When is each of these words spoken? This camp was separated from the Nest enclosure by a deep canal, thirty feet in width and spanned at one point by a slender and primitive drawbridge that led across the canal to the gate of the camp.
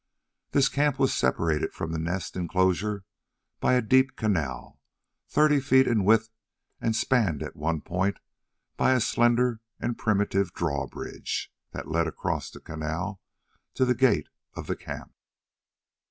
This 0.49 0.67
camp 0.67 0.97
was 0.97 1.13
separated 1.13 1.73
from 1.73 1.91
the 1.91 1.99
Nest 1.99 2.35
enclosure 2.35 3.03
by 3.59 3.75
a 3.75 3.83
deep 3.83 4.15
canal, 4.15 4.79
thirty 5.29 5.59
feet 5.59 5.85
in 5.85 6.03
width 6.03 6.31
and 6.79 6.95
spanned 6.95 7.43
at 7.43 7.55
one 7.55 7.81
point 7.81 8.17
by 8.77 8.93
a 8.93 8.99
slender 8.99 9.59
and 9.79 9.99
primitive 9.99 10.53
drawbridge 10.53 11.53
that 11.71 11.87
led 11.87 12.07
across 12.07 12.49
the 12.49 12.59
canal 12.59 13.21
to 13.75 13.85
the 13.85 13.93
gate 13.93 14.27
of 14.55 14.65
the 14.65 14.75
camp. 14.75 15.13